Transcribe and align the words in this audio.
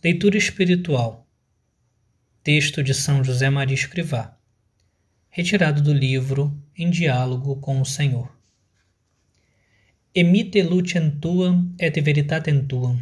Leitura 0.00 0.38
espiritual. 0.38 1.26
Texto 2.44 2.84
de 2.84 2.94
São 2.94 3.24
José 3.24 3.50
Maria 3.50 3.74
Escrivá. 3.74 4.38
Retirado 5.28 5.82
do 5.82 5.92
livro 5.92 6.56
Em 6.76 6.88
Diálogo 6.88 7.56
com 7.56 7.80
o 7.80 7.84
Senhor. 7.84 8.32
Emite 10.14 10.62
lucem 10.62 11.10
tuam 11.10 11.74
et 11.80 12.00
veritatem 12.00 12.64
tuam. 12.64 12.96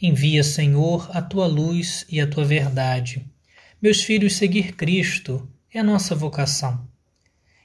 Envia, 0.00 0.42
Senhor, 0.42 1.14
a 1.14 1.20
tua 1.20 1.46
luz 1.46 2.06
e 2.08 2.18
a 2.18 2.26
tua 2.26 2.46
verdade. 2.46 3.26
Meus 3.80 4.02
filhos, 4.02 4.36
seguir 4.36 4.74
Cristo 4.74 5.46
é 5.70 5.80
a 5.80 5.84
nossa 5.84 6.14
vocação. 6.14 6.88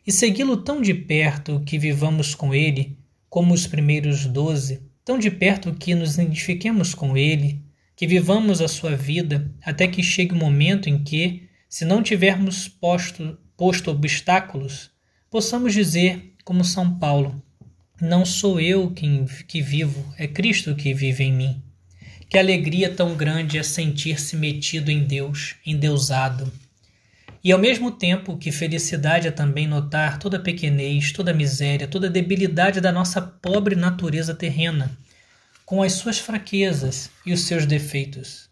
E 0.05 0.11
segui-lo 0.11 0.57
tão 0.57 0.81
de 0.81 0.93
perto 0.93 1.61
que 1.65 1.79
vivamos 1.79 2.35
com 2.35 2.53
ele, 2.53 2.97
como 3.29 3.53
os 3.53 3.65
primeiros 3.65 4.25
doze, 4.25 4.81
tão 5.05 5.17
de 5.17 5.31
perto 5.31 5.73
que 5.73 5.95
nos 5.95 6.15
identifiquemos 6.15 6.93
com 6.93 7.15
ele 7.15 7.65
que 7.97 8.05
vivamos 8.05 8.61
a 8.61 8.67
sua 8.67 8.95
vida 8.95 9.51
até 9.65 9.87
que 9.87 10.03
chegue 10.03 10.33
o 10.33 10.37
momento 10.37 10.87
em 10.87 11.03
que, 11.03 11.49
se 11.67 11.83
não 11.83 12.03
tivermos 12.03 12.67
posto, 12.67 13.35
posto 13.57 13.89
obstáculos, 13.89 14.91
possamos 15.31 15.73
dizer, 15.73 16.35
como 16.45 16.63
São 16.63 16.99
Paulo: 16.99 17.41
Não 17.99 18.23
sou 18.23 18.61
eu 18.61 18.91
quem 18.91 19.25
que 19.47 19.63
vivo, 19.63 20.13
é 20.15 20.27
Cristo 20.27 20.75
que 20.75 20.93
vive 20.93 21.23
em 21.23 21.33
mim. 21.33 21.63
Que 22.29 22.37
alegria 22.37 22.93
tão 22.93 23.15
grande 23.15 23.57
é 23.57 23.63
sentir-se 23.63 24.35
metido 24.35 24.91
em 24.91 25.03
Deus, 25.03 25.55
endeusado. 25.65 26.53
E 27.43 27.51
ao 27.51 27.57
mesmo 27.57 27.89
tempo 27.89 28.37
que 28.37 28.51
felicidade 28.51 29.27
é 29.27 29.31
também 29.31 29.65
notar 29.65 30.19
toda 30.19 30.37
a 30.37 30.41
pequenez, 30.41 31.11
toda 31.11 31.33
miséria, 31.33 31.87
toda 31.87 32.09
debilidade 32.09 32.79
da 32.79 32.91
nossa 32.91 33.21
pobre 33.21 33.75
natureza 33.75 34.35
terrena 34.35 34.95
com 35.67 35.83
as 35.83 35.91
suas 35.91 36.17
fraquezas 36.17 37.11
e 37.25 37.33
os 37.33 37.41
seus 37.41 37.65
defeitos. 37.65 38.49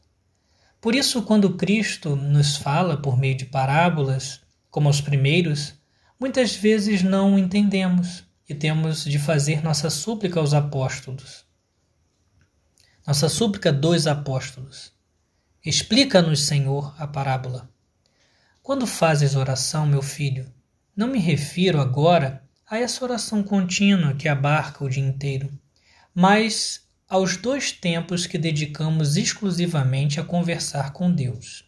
Por 0.81 0.93
isso, 0.93 1.21
quando 1.21 1.55
Cristo 1.55 2.13
nos 2.13 2.57
fala 2.57 2.97
por 2.97 3.17
meio 3.17 3.38
de 3.38 3.45
parábolas, 3.45 4.41
como 4.69 4.89
os 4.89 4.99
primeiros, 4.99 5.75
muitas 6.19 6.57
vezes 6.57 7.02
não 7.02 7.39
entendemos 7.39 8.25
e 8.49 8.53
temos 8.53 9.05
de 9.05 9.17
fazer 9.17 9.63
nossa 9.63 9.89
súplica 9.89 10.41
aos 10.41 10.53
apóstolos. 10.53 11.45
Nossa 13.07 13.29
súplica 13.29 13.72
dos 13.72 14.07
apóstolos. 14.07 14.91
Explica-nos, 15.66 16.41
Senhor, 16.41 16.94
a 17.02 17.07
parábola. 17.07 17.69
Quando 18.61 18.85
fazes 18.85 19.38
oração, 19.38 19.88
meu 19.88 20.02
filho, 20.02 20.52
não 20.94 21.07
me 21.07 21.19
refiro 21.19 21.79
agora 21.79 22.44
a 22.69 22.77
essa 22.77 23.05
oração 23.05 23.41
contínua 23.41 24.16
que 24.16 24.27
abarca 24.27 24.83
o 24.83 24.89
dia 24.89 25.02
inteiro, 25.02 25.50
mas 26.13 26.84
aos 27.08 27.38
dois 27.38 27.72
tempos 27.72 28.25
que 28.25 28.36
dedicamos 28.36 29.16
exclusivamente 29.16 30.20
a 30.20 30.23
conversar 30.23 30.92
com 30.92 31.12
Deus, 31.12 31.64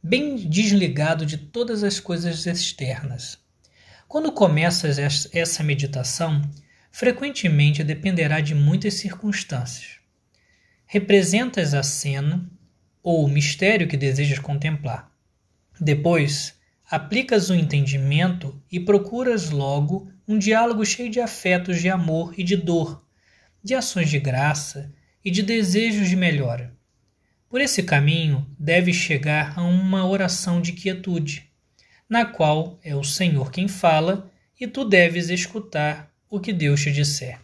bem 0.00 0.36
desligado 0.36 1.26
de 1.26 1.36
todas 1.36 1.82
as 1.82 1.98
coisas 1.98 2.46
externas. 2.46 3.38
Quando 4.06 4.30
começas 4.30 4.96
essa 5.32 5.64
meditação, 5.64 6.40
frequentemente 6.92 7.82
dependerá 7.82 8.40
de 8.40 8.54
muitas 8.54 8.94
circunstâncias. 8.94 9.96
Representas 10.86 11.74
a 11.74 11.82
cena 11.82 12.48
ou 13.02 13.24
o 13.24 13.28
mistério 13.28 13.88
que 13.88 13.96
desejas 13.96 14.38
contemplar. 14.38 15.10
Depois, 15.80 16.54
aplicas 16.88 17.50
o 17.50 17.54
entendimento 17.54 18.62
e 18.70 18.78
procuras 18.78 19.50
logo 19.50 20.08
um 20.26 20.38
diálogo 20.38 20.86
cheio 20.86 21.10
de 21.10 21.20
afetos 21.20 21.80
de 21.80 21.90
amor 21.90 22.32
e 22.38 22.44
de 22.44 22.56
dor 22.56 23.07
de 23.62 23.74
ações 23.74 24.10
de 24.10 24.18
graça 24.18 24.92
e 25.24 25.30
de 25.30 25.42
desejos 25.42 26.08
de 26.08 26.16
melhora. 26.16 26.76
Por 27.48 27.60
esse 27.60 27.82
caminho, 27.82 28.46
deves 28.58 28.96
chegar 28.96 29.58
a 29.58 29.62
uma 29.62 30.06
oração 30.06 30.60
de 30.60 30.72
quietude, 30.72 31.50
na 32.08 32.24
qual 32.24 32.78
é 32.82 32.94
o 32.94 33.04
Senhor 33.04 33.50
quem 33.50 33.68
fala 33.68 34.30
e 34.58 34.66
tu 34.66 34.84
deves 34.84 35.28
escutar 35.28 36.12
o 36.28 36.40
que 36.40 36.52
Deus 36.52 36.82
te 36.82 36.92
disser. 36.92 37.40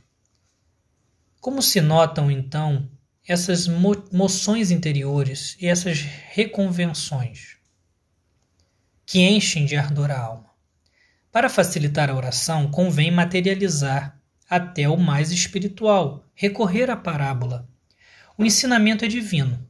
Como 1.40 1.62
se 1.62 1.80
notam 1.80 2.30
então 2.30 2.90
essas 3.26 3.66
moções 3.66 4.70
interiores 4.70 5.56
e 5.60 5.66
essas 5.66 6.00
reconvenções 6.00 7.56
que 9.06 9.20
enchem 9.20 9.64
de 9.64 9.76
ardor 9.76 10.10
a 10.10 10.18
alma? 10.18 10.50
Para 11.30 11.48
facilitar 11.48 12.10
a 12.10 12.14
oração, 12.14 12.70
convém 12.70 13.10
materializar 13.10 14.20
até 14.54 14.88
o 14.88 14.96
mais 14.96 15.32
espiritual, 15.32 16.30
recorrer 16.32 16.88
à 16.88 16.96
parábola. 16.96 17.68
O 18.38 18.44
ensinamento 18.44 19.04
é 19.04 19.08
divino. 19.08 19.66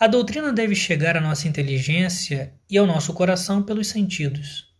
A 0.00 0.06
doutrina 0.06 0.50
deve 0.50 0.74
chegar 0.74 1.14
à 1.14 1.20
nossa 1.20 1.46
inteligência 1.46 2.54
e 2.70 2.78
ao 2.78 2.86
nosso 2.86 3.12
coração 3.12 3.62
pelos 3.62 3.88
sentidos. 3.88 4.74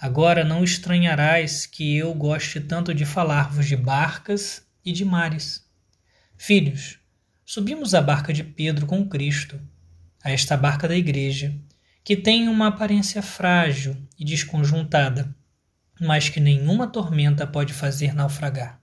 Agora 0.00 0.42
não 0.42 0.64
estranharás 0.64 1.64
que 1.64 1.96
eu 1.96 2.12
goste 2.12 2.58
tanto 2.58 2.92
de 2.92 3.04
falar-vos 3.04 3.68
de 3.68 3.76
barcas 3.76 4.66
e 4.84 4.90
de 4.90 5.04
mares. 5.04 5.64
Filhos, 6.36 6.98
subimos 7.46 7.94
a 7.94 8.02
barca 8.02 8.32
de 8.32 8.42
Pedro 8.42 8.84
com 8.84 9.08
Cristo, 9.08 9.60
a 10.24 10.32
esta 10.32 10.56
barca 10.56 10.88
da 10.88 10.96
igreja, 10.96 11.54
que 12.02 12.16
tem 12.16 12.48
uma 12.48 12.66
aparência 12.66 13.22
frágil 13.22 13.96
e 14.18 14.24
desconjuntada 14.24 15.32
mas 16.02 16.28
que 16.28 16.40
nenhuma 16.40 16.88
tormenta 16.88 17.46
pode 17.46 17.72
fazer 17.72 18.12
naufragar. 18.12 18.80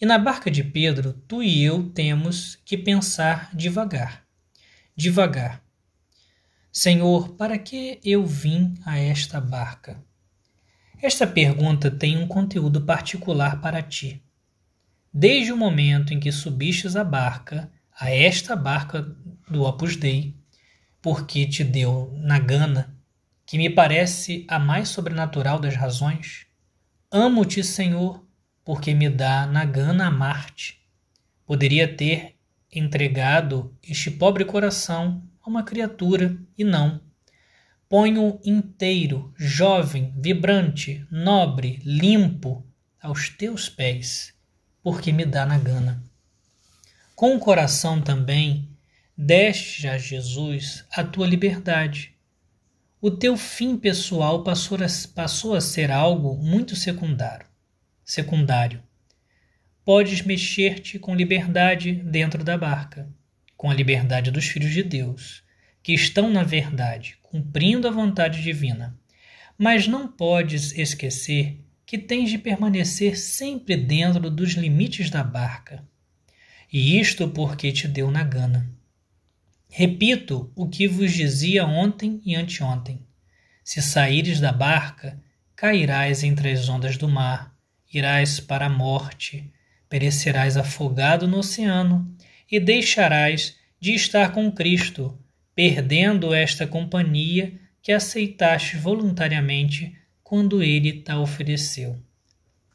E 0.00 0.06
na 0.06 0.18
barca 0.18 0.50
de 0.50 0.64
Pedro, 0.64 1.12
tu 1.12 1.42
e 1.42 1.62
eu 1.62 1.90
temos 1.90 2.56
que 2.64 2.78
pensar 2.78 3.54
devagar. 3.54 4.24
Devagar. 4.96 5.62
Senhor, 6.72 7.34
para 7.34 7.58
que 7.58 8.00
eu 8.02 8.24
vim 8.24 8.74
a 8.86 8.98
esta 8.98 9.38
barca? 9.38 10.02
Esta 11.00 11.26
pergunta 11.26 11.90
tem 11.90 12.16
um 12.16 12.26
conteúdo 12.26 12.80
particular 12.80 13.60
para 13.60 13.82
ti. 13.82 14.22
Desde 15.12 15.52
o 15.52 15.56
momento 15.56 16.14
em 16.14 16.18
que 16.18 16.32
subistes 16.32 16.96
a 16.96 17.04
barca, 17.04 17.70
a 18.00 18.10
esta 18.10 18.56
barca 18.56 19.02
do 19.48 19.62
Opus 19.62 19.94
Dei, 19.94 20.34
porque 21.02 21.46
te 21.46 21.62
deu 21.62 22.10
na 22.16 22.38
gana 22.38 22.96
que 23.46 23.58
me 23.58 23.68
parece 23.68 24.44
a 24.48 24.58
mais 24.58 24.88
sobrenatural 24.88 25.58
das 25.58 25.76
razões. 25.76 26.46
Amo-te, 27.10 27.62
Senhor, 27.62 28.24
porque 28.64 28.94
me 28.94 29.08
dá 29.08 29.46
na 29.46 29.64
gana 29.64 30.06
amar-te. 30.06 30.80
Poderia 31.46 31.86
ter 31.86 32.36
entregado 32.72 33.76
este 33.82 34.10
pobre 34.10 34.44
coração 34.44 35.22
a 35.42 35.48
uma 35.48 35.62
criatura 35.62 36.36
e 36.56 36.64
não. 36.64 37.00
Ponho 37.88 38.40
inteiro, 38.44 39.32
jovem, 39.36 40.12
vibrante, 40.16 41.06
nobre, 41.10 41.80
limpo 41.84 42.66
aos 43.00 43.28
teus 43.28 43.68
pés, 43.68 44.34
porque 44.82 45.12
me 45.12 45.24
dá 45.24 45.44
na 45.44 45.58
gana. 45.58 46.02
Com 47.14 47.36
o 47.36 47.38
coração 47.38 48.00
também 48.00 48.68
deste 49.16 49.86
a 49.86 49.98
Jesus 49.98 50.84
a 50.90 51.04
tua 51.04 51.26
liberdade 51.26 52.13
o 53.06 53.10
teu 53.10 53.36
fim 53.36 53.76
pessoal 53.76 54.42
passou 54.42 54.78
a, 54.78 54.86
passou 55.14 55.54
a 55.54 55.60
ser 55.60 55.90
algo 55.90 56.38
muito 56.38 56.74
secundário. 56.74 57.44
Secundário. 58.02 58.82
Podes 59.84 60.22
mexer-te 60.22 60.98
com 60.98 61.14
liberdade 61.14 61.92
dentro 61.92 62.42
da 62.42 62.56
barca, 62.56 63.06
com 63.58 63.70
a 63.70 63.74
liberdade 63.74 64.30
dos 64.30 64.46
filhos 64.46 64.72
de 64.72 64.82
Deus, 64.82 65.42
que 65.82 65.92
estão 65.92 66.30
na 66.30 66.42
verdade, 66.42 67.18
cumprindo 67.20 67.86
a 67.86 67.90
vontade 67.90 68.42
divina. 68.42 68.98
Mas 69.58 69.86
não 69.86 70.08
podes 70.08 70.72
esquecer 70.72 71.62
que 71.84 71.98
tens 71.98 72.30
de 72.30 72.38
permanecer 72.38 73.18
sempre 73.18 73.76
dentro 73.76 74.30
dos 74.30 74.52
limites 74.52 75.10
da 75.10 75.22
barca. 75.22 75.86
E 76.72 76.98
isto 76.98 77.28
porque 77.28 77.70
te 77.70 77.86
deu 77.86 78.10
na 78.10 78.24
gana. 78.24 78.66
Repito 79.76 80.52
o 80.54 80.68
que 80.68 80.86
vos 80.86 81.12
dizia 81.12 81.66
ontem 81.66 82.20
e 82.24 82.36
anteontem. 82.36 83.04
Se 83.64 83.82
saíres 83.82 84.38
da 84.38 84.52
barca, 84.52 85.20
cairás 85.56 86.22
entre 86.22 86.52
as 86.52 86.68
ondas 86.68 86.96
do 86.96 87.08
mar, 87.08 87.52
irás 87.92 88.38
para 88.38 88.66
a 88.66 88.68
morte, 88.68 89.52
perecerás 89.88 90.56
afogado 90.56 91.26
no 91.26 91.38
oceano 91.38 92.08
e 92.48 92.60
deixarás 92.60 93.56
de 93.80 93.94
estar 93.94 94.30
com 94.30 94.48
Cristo, 94.48 95.18
perdendo 95.56 96.32
esta 96.32 96.68
companhia 96.68 97.58
que 97.82 97.90
aceitaste 97.90 98.76
voluntariamente 98.76 99.92
quando 100.22 100.62
ele 100.62 100.92
te 101.00 101.12
ofereceu. 101.14 102.00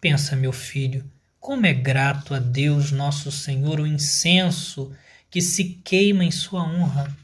Pensa, 0.02 0.36
meu 0.36 0.52
filho, 0.52 1.10
como 1.40 1.66
é 1.66 1.74
grato 1.74 2.36
a 2.36 2.40
Deus 2.40 2.92
nosso 2.92 3.32
Senhor 3.32 3.80
o 3.80 3.88
incenso 3.88 4.94
que 5.30 5.42
se 5.42 5.64
queima 5.84 6.24
em 6.24 6.32
sua 6.32 6.64
honra. 6.64 7.16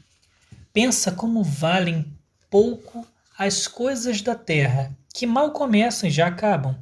Pensa 0.72 1.10
como 1.12 1.42
valem 1.42 2.12
pouco 2.50 3.06
as 3.38 3.66
coisas 3.66 4.22
da 4.22 4.34
terra, 4.34 4.96
que 5.12 5.26
mal 5.26 5.52
começam 5.52 6.08
e 6.08 6.12
já 6.12 6.26
acabam. 6.26 6.76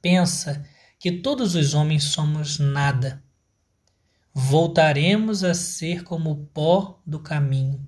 Pensa 0.00 0.64
que 0.98 1.10
todos 1.10 1.54
os 1.54 1.74
homens 1.74 2.04
somos 2.04 2.58
nada. 2.58 3.22
voltaremos 4.34 5.44
a 5.44 5.54
ser 5.54 6.04
como 6.04 6.30
o 6.30 6.46
pó 6.46 7.00
do 7.04 7.18
caminho. 7.20 7.86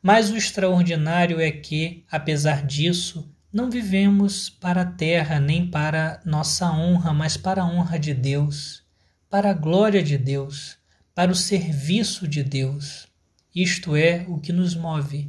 Mas 0.00 0.30
o 0.30 0.36
extraordinário 0.36 1.40
é 1.40 1.50
que, 1.50 2.04
apesar 2.10 2.64
disso, 2.64 3.28
não 3.52 3.70
vivemos 3.70 4.48
para 4.48 4.82
a 4.82 4.86
terra 4.86 5.40
nem 5.40 5.68
para 5.68 6.20
nossa 6.24 6.70
honra, 6.70 7.12
mas 7.12 7.36
para 7.36 7.62
a 7.62 7.66
honra 7.66 7.98
de 7.98 8.14
Deus, 8.14 8.84
para 9.28 9.50
a 9.50 9.54
glória 9.54 10.02
de 10.02 10.16
Deus, 10.16 10.77
para 11.18 11.32
o 11.32 11.34
serviço 11.34 12.28
de 12.28 12.44
Deus. 12.44 13.08
Isto 13.52 13.96
é 13.96 14.24
o 14.28 14.38
que 14.38 14.52
nos 14.52 14.76
move. 14.76 15.28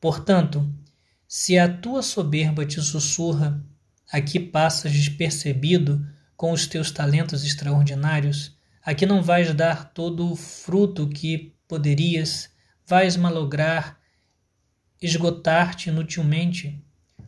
Portanto, 0.00 0.74
se 1.28 1.58
a 1.58 1.68
tua 1.70 2.00
soberba 2.00 2.64
te 2.64 2.80
sussurra, 2.80 3.62
aqui 4.10 4.40
passas 4.40 4.90
despercebido 4.90 6.02
com 6.34 6.50
os 6.50 6.66
teus 6.66 6.90
talentos 6.90 7.44
extraordinários, 7.44 8.56
aqui 8.82 9.04
não 9.04 9.22
vais 9.22 9.52
dar 9.52 9.92
todo 9.92 10.32
o 10.32 10.34
fruto 10.34 11.06
que 11.06 11.52
poderias, 11.68 12.48
vais 12.86 13.14
malograr, 13.14 14.00
esgotar-te 14.98 15.90
inutilmente. 15.90 16.82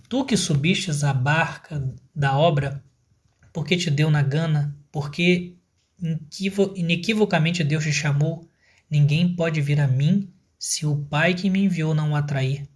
Tu 0.09 0.25
que 0.25 0.39
subistes 0.39 1.05
à 1.05 1.13
barca 1.13 1.87
da 2.17 2.35
obra, 2.35 2.83
porque 3.53 3.77
te 3.77 3.91
deu 3.91 4.11
na 4.11 4.23
gana, 4.23 4.75
porque 4.91 5.55
inequivocamente 6.77 7.65
Deus 7.65 7.85
te 7.85 7.93
chamou, 7.93 8.49
ninguém 8.91 9.35
pode 9.35 9.61
vir 9.61 9.81
a 9.81 9.87
mim 9.87 10.31
se 10.59 10.87
o 10.87 10.97
Pai 10.97 11.35
que 11.35 11.51
me 11.51 11.65
enviou 11.65 11.95
não 11.95 12.13
o 12.13 12.17
atrair. 12.17 12.69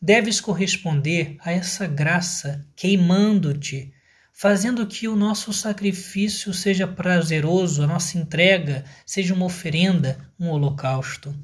Deves 0.00 0.40
corresponder 0.40 1.36
a 1.40 1.52
essa 1.52 1.86
graça, 1.86 2.66
queimando-te, 2.76 3.92
fazendo 4.32 4.86
que 4.86 5.08
o 5.08 5.16
nosso 5.16 5.52
sacrifício 5.52 6.52
seja 6.52 6.86
prazeroso, 6.86 7.82
a 7.82 7.86
nossa 7.86 8.18
entrega 8.18 8.84
seja 9.06 9.32
uma 9.32 9.46
oferenda, 9.46 10.30
um 10.38 10.48
holocausto. 10.48 11.34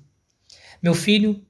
Meu 0.82 0.94
filho, 0.94 1.42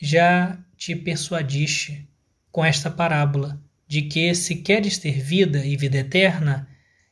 já 0.00 0.58
te 0.76 0.94
persuadiste 0.94 2.08
com 2.50 2.64
esta 2.64 2.90
parábola 2.90 3.60
de 3.86 4.02
que, 4.02 4.34
se 4.34 4.56
queres 4.56 4.98
ter 4.98 5.20
vida 5.20 5.64
e 5.64 5.76
vida 5.76 5.98
eterna 5.98 6.68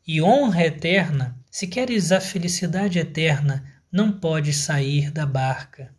e 0.07 0.23
honra 0.23 0.65
eterna, 0.65 1.39
se 1.55 1.69
queres 1.69 2.11
a 2.11 2.21
felicidade 2.21 2.99
eterna, 2.99 3.65
não 3.93 4.11
podes 4.11 4.57
sair 4.57 5.13
da 5.13 5.25
barca 5.25 5.95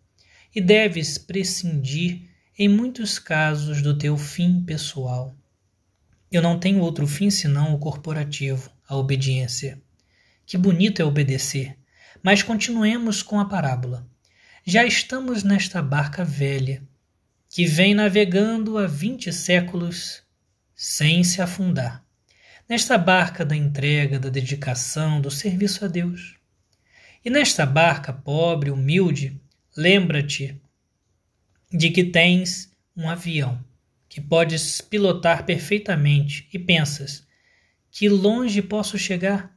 e 0.54 0.60
deves 0.60 1.18
prescindir, 1.18 2.24
em 2.60 2.68
muitos 2.68 3.18
casos, 3.18 3.82
do 3.82 3.98
teu 3.98 4.18
fim 4.18 4.62
pessoal. 4.66 5.34
Eu 6.30 6.42
não 6.42 6.60
tenho 6.60 6.82
outro 6.82 7.08
fim 7.08 7.30
senão 7.30 7.74
o 7.74 7.80
corporativo, 7.80 8.70
a 8.86 8.98
obediência. 8.98 9.82
Que 10.46 10.58
bonito 10.58 11.02
é 11.02 11.06
obedecer! 11.06 11.78
Mas 12.22 12.44
continuemos 12.44 13.24
com 13.24 13.40
a 13.40 13.46
parábola. 13.46 14.06
Já 14.66 14.84
estamos 14.84 15.42
nesta 15.42 15.82
barca 15.82 16.26
velha, 16.26 16.84
que 17.48 17.66
vem 17.66 17.96
navegando 17.96 18.78
há 18.78 18.88
vinte 18.88 19.32
séculos 19.32 20.22
sem 20.76 21.24
se 21.24 21.42
afundar 21.42 22.05
nesta 22.68 22.98
barca 22.98 23.46
da 23.46 23.56
entrega, 23.56 24.20
da 24.20 24.30
dedicação, 24.30 25.22
do 25.22 25.30
serviço 25.30 25.86
a 25.86 25.88
Deus. 25.88 26.36
E 27.24 27.30
nesta 27.30 27.66
barca 27.66 28.12
pobre, 28.12 28.72
humilde, 28.72 29.40
lembra-te 29.76 30.60
de 31.72 31.90
que 31.90 32.04
tens 32.04 32.72
um 32.96 33.10
avião 33.10 33.64
que 34.10 34.22
podes 34.22 34.82
pilotar 34.82 35.46
perfeitamente 35.46 36.48
e 36.54 36.58
pensas: 36.58 37.26
que 37.92 38.10
longe 38.10 38.62
posso 38.62 38.98
chegar? 38.98 39.54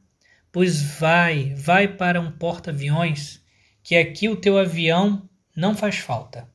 Pois 0.51 0.81
vai, 0.81 1.53
vai 1.55 1.87
para 1.87 2.19
um 2.19 2.31
porta-aviões, 2.31 3.41
que 3.83 3.95
aqui 3.95 4.27
o 4.27 4.35
teu 4.35 4.57
avião 4.57 5.29
não 5.55 5.75
faz 5.75 5.97
falta. 5.97 6.49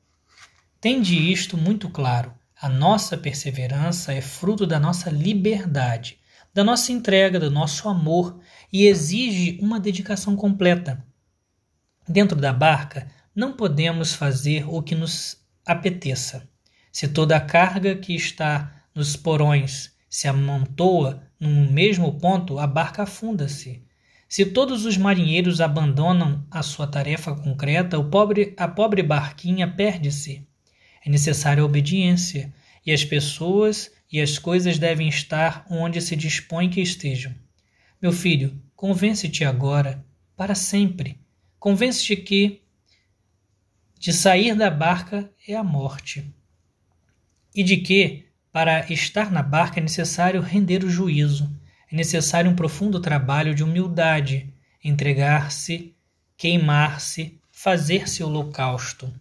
Tende 0.80 1.32
isto 1.32 1.56
muito 1.56 1.88
claro. 1.88 2.34
A 2.60 2.68
nossa 2.68 3.16
perseverança 3.16 4.12
é 4.12 4.20
fruto 4.20 4.66
da 4.66 4.80
nossa 4.80 5.10
liberdade 5.10 6.18
da 6.54 6.62
nossa 6.62 6.92
entrega, 6.92 7.40
do 7.40 7.50
nosso 7.50 7.88
amor 7.88 8.38
e 8.72 8.86
exige 8.86 9.58
uma 9.60 9.80
dedicação 9.80 10.36
completa. 10.36 11.04
Dentro 12.08 12.40
da 12.40 12.52
barca, 12.52 13.10
não 13.34 13.52
podemos 13.52 14.14
fazer 14.14 14.64
o 14.68 14.80
que 14.80 14.94
nos 14.94 15.36
apeteça. 15.66 16.48
Se 16.92 17.08
toda 17.08 17.36
a 17.36 17.40
carga 17.40 17.96
que 17.96 18.14
está 18.14 18.84
nos 18.94 19.16
porões 19.16 19.92
se 20.08 20.28
amontoa 20.28 21.24
num 21.40 21.70
mesmo 21.70 22.18
ponto, 22.20 22.60
a 22.60 22.66
barca 22.68 23.02
afunda-se. 23.02 23.82
Se 24.28 24.46
todos 24.46 24.84
os 24.84 24.96
marinheiros 24.96 25.60
abandonam 25.60 26.46
a 26.50 26.62
sua 26.62 26.86
tarefa 26.86 27.34
concreta, 27.34 27.98
o 27.98 28.04
pobre, 28.04 28.54
a 28.56 28.68
pobre 28.68 29.02
barquinha 29.02 29.66
perde-se. 29.66 30.46
É 31.04 31.10
necessária 31.10 31.62
a 31.62 31.66
obediência, 31.66 32.52
e 32.86 32.92
as 32.92 33.04
pessoas 33.04 33.90
e 34.14 34.20
as 34.20 34.38
coisas 34.38 34.78
devem 34.78 35.08
estar 35.08 35.66
onde 35.68 36.00
se 36.00 36.14
dispõe 36.14 36.70
que 36.70 36.80
estejam. 36.80 37.34
Meu 38.00 38.12
filho, 38.12 38.56
convence-te 38.76 39.44
agora, 39.44 40.06
para 40.36 40.54
sempre. 40.54 41.18
Convence-te 41.58 42.14
que 42.14 42.62
de 43.98 44.12
sair 44.12 44.54
da 44.54 44.70
barca 44.70 45.28
é 45.48 45.56
a 45.56 45.64
morte. 45.64 46.32
E 47.52 47.64
de 47.64 47.78
que, 47.78 48.28
para 48.52 48.88
estar 48.88 49.32
na 49.32 49.42
barca, 49.42 49.80
é 49.80 49.82
necessário 49.82 50.40
render 50.40 50.84
o 50.84 50.90
juízo, 50.90 51.50
é 51.90 51.96
necessário 51.96 52.48
um 52.48 52.54
profundo 52.54 53.00
trabalho 53.00 53.52
de 53.52 53.64
humildade, 53.64 54.54
entregar-se, 54.84 55.92
queimar-se, 56.36 57.40
fazer-se 57.50 58.22
holocausto. 58.22 59.12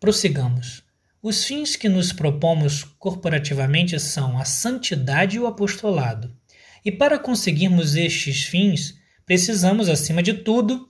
Prossigamos. 0.00 0.87
Os 1.28 1.44
fins 1.44 1.76
que 1.76 1.90
nos 1.90 2.10
propomos 2.10 2.84
corporativamente 2.98 4.00
são 4.00 4.38
a 4.38 4.46
santidade 4.46 5.36
e 5.36 5.38
o 5.38 5.46
apostolado. 5.46 6.34
E 6.82 6.90
para 6.90 7.18
conseguirmos 7.18 7.96
estes 7.96 8.44
fins, 8.44 8.98
precisamos, 9.26 9.90
acima 9.90 10.22
de 10.22 10.32
tudo, 10.32 10.88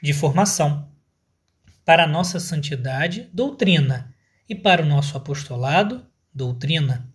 de 0.00 0.12
formação. 0.12 0.88
Para 1.84 2.04
a 2.04 2.06
nossa 2.06 2.38
santidade, 2.38 3.28
doutrina. 3.32 4.14
E 4.48 4.54
para 4.54 4.84
o 4.84 4.86
nosso 4.86 5.16
apostolado, 5.16 6.06
doutrina. 6.32 7.12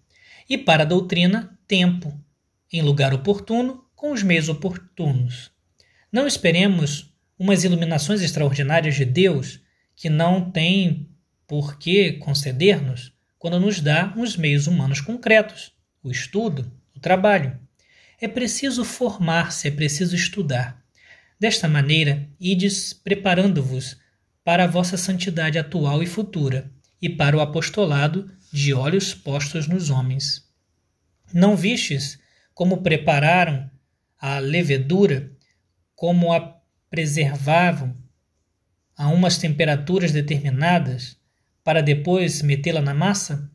E 0.49 0.57
para 0.57 0.83
a 0.83 0.85
doutrina, 0.85 1.57
tempo, 1.65 2.21
em 2.69 2.81
lugar 2.81 3.13
oportuno, 3.13 3.85
com 3.95 4.11
os 4.11 4.21
meios 4.21 4.49
oportunos. 4.49 5.51
Não 6.11 6.27
esperemos 6.27 7.15
umas 7.39 7.63
iluminações 7.63 8.21
extraordinárias 8.21 8.95
de 8.95 9.05
Deus 9.05 9.61
que 9.95 10.09
não 10.09 10.51
têm 10.51 11.09
por 11.47 11.77
que 11.79 12.13
conceder-nos 12.13 13.13
quando 13.39 13.59
nos 13.59 13.79
dá 13.79 14.13
os 14.17 14.35
meios 14.35 14.67
humanos 14.67 14.99
concretos, 14.99 15.71
o 16.03 16.11
estudo, 16.11 16.69
o 16.95 16.99
trabalho? 16.99 17.57
É 18.19 18.27
preciso 18.27 18.83
formar-se, 18.83 19.67
é 19.67 19.71
preciso 19.71 20.15
estudar. 20.15 20.83
Desta 21.39 21.67
maneira, 21.67 22.27
ides 22.39 22.91
preparando-vos 22.91 23.97
para 24.43 24.63
a 24.63 24.67
vossa 24.67 24.97
santidade 24.97 25.57
atual 25.57 26.01
e 26.01 26.07
futura, 26.07 26.71
e 27.01 27.07
para 27.07 27.37
o 27.37 27.41
apostolado 27.41 28.29
de 28.51 28.73
olhos 28.73 29.13
postos 29.13 29.67
nos 29.67 29.89
homens. 29.89 30.47
Não 31.33 31.55
vistes 31.55 32.19
como 32.53 32.81
prepararam 32.81 33.69
a 34.19 34.39
levedura, 34.39 35.31
como 35.95 36.33
a 36.33 36.57
preservavam 36.89 37.95
a 38.95 39.09
umas 39.09 39.37
temperaturas 39.37 40.11
determinadas, 40.11 41.16
para 41.67 41.83
depois 41.83 42.41
metê-la 42.41 42.81
na 42.81 42.93
massa? 42.93 43.51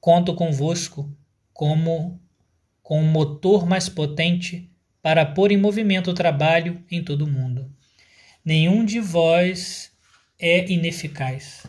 Conto 0.00 0.34
convosco 0.34 1.16
como 1.52 2.20
com 2.82 3.00
um 3.00 3.08
motor 3.08 3.64
mais 3.64 3.88
potente 3.88 4.72
para 5.00 5.24
pôr 5.24 5.52
em 5.52 5.56
movimento 5.56 6.10
o 6.10 6.14
trabalho 6.14 6.84
em 6.90 7.04
todo 7.04 7.22
o 7.22 7.30
mundo. 7.30 7.72
Nenhum 8.44 8.84
de 8.84 8.98
vós 8.98 9.92
é 10.36 10.68
ineficaz. 10.68 11.64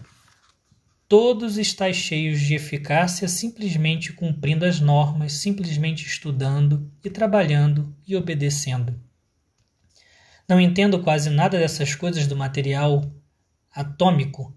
Todos 1.07 1.59
estáis 1.59 1.97
cheios 1.97 2.41
de 2.41 2.55
eficácia 2.55 3.27
simplesmente 3.27 4.13
cumprindo 4.13 4.65
as 4.65 4.79
normas, 4.79 5.33
simplesmente 5.33 6.03
estudando 6.03 6.91
e 7.03 7.11
trabalhando 7.11 7.95
e 8.07 8.15
obedecendo. 8.15 8.99
Não 10.49 10.59
entendo 10.59 11.03
quase 11.03 11.29
nada 11.29 11.59
dessas 11.59 11.93
coisas 11.93 12.25
do 12.25 12.35
material 12.35 13.05
atômico 13.71 14.56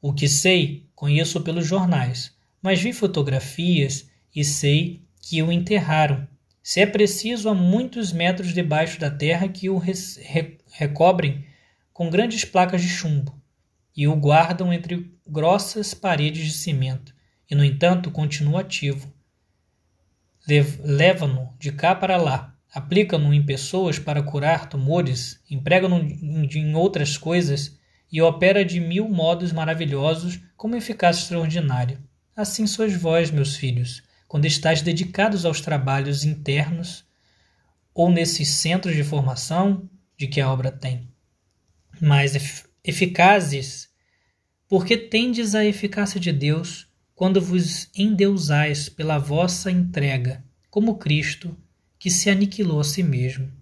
o 0.00 0.12
que 0.12 0.28
sei, 0.28 0.86
conheço 0.94 1.40
pelos 1.42 1.66
jornais, 1.66 2.34
mas 2.62 2.80
vi 2.80 2.92
fotografias 2.92 4.08
e 4.34 4.44
sei 4.44 5.02
que 5.20 5.42
o 5.42 5.52
enterraram. 5.52 6.26
Se 6.62 6.80
é 6.80 6.86
preciso, 6.86 7.48
a 7.48 7.54
muitos 7.54 8.12
metros 8.12 8.52
debaixo 8.52 9.00
da 9.00 9.10
terra 9.10 9.48
que 9.48 9.68
o 9.68 9.80
recobrem 10.72 11.44
com 11.92 12.08
grandes 12.08 12.44
placas 12.44 12.82
de 12.82 12.88
chumbo 12.88 13.38
e 13.96 14.06
o 14.06 14.16
guardam 14.16 14.72
entre 14.72 15.12
grossas 15.26 15.92
paredes 15.92 16.44
de 16.46 16.52
cimento, 16.52 17.14
e 17.50 17.54
no 17.54 17.64
entanto 17.64 18.10
continua 18.10 18.60
ativo. 18.60 19.12
Leva-no 20.82 21.54
de 21.58 21.72
cá 21.72 21.94
para 21.94 22.16
lá, 22.16 22.56
aplicam-no 22.72 23.34
em 23.34 23.44
pessoas 23.44 23.98
para 23.98 24.22
curar 24.22 24.68
tumores, 24.68 25.40
empregam-no 25.50 25.98
em 26.00 26.74
outras 26.74 27.18
coisas 27.18 27.78
e 28.10 28.20
opera 28.20 28.64
de 28.64 28.80
mil 28.80 29.08
modos 29.08 29.52
maravilhosos 29.52 30.40
com 30.56 30.68
uma 30.68 30.78
eficácia 30.78 31.22
extraordinária. 31.22 32.00
Assim 32.34 32.66
sois 32.66 32.94
vós, 32.94 33.30
meus 33.30 33.56
filhos, 33.56 34.02
quando 34.26 34.46
estáis 34.46 34.82
dedicados 34.82 35.44
aos 35.44 35.60
trabalhos 35.60 36.24
internos 36.24 37.04
ou 37.94 38.10
nesses 38.10 38.48
centros 38.48 38.94
de 38.94 39.04
formação 39.04 39.88
de 40.16 40.26
que 40.26 40.40
a 40.40 40.50
obra 40.50 40.70
tem. 40.70 41.08
Mais 42.00 42.64
eficazes, 42.84 43.88
porque 44.68 44.96
tendes 44.96 45.54
a 45.54 45.64
eficácia 45.64 46.20
de 46.20 46.32
Deus 46.32 46.86
quando 47.14 47.40
vos 47.40 47.90
endeusais 47.94 48.88
pela 48.88 49.18
vossa 49.18 49.70
entrega, 49.70 50.42
como 50.70 50.96
Cristo, 50.96 51.56
que 51.98 52.08
se 52.08 52.30
aniquilou 52.30 52.80
a 52.80 52.84
si 52.84 53.02
mesmo. 53.02 53.59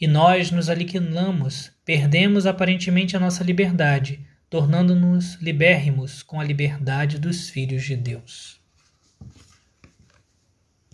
E 0.00 0.06
nós 0.06 0.50
nos 0.50 0.68
aniquilamos, 0.68 1.70
perdemos 1.84 2.46
aparentemente 2.46 3.16
a 3.16 3.20
nossa 3.20 3.44
liberdade, 3.44 4.20
tornando-nos 4.50 5.34
libérrimos 5.40 6.22
com 6.22 6.40
a 6.40 6.44
liberdade 6.44 7.18
dos 7.18 7.48
filhos 7.48 7.84
de 7.84 7.96
Deus. 7.96 8.63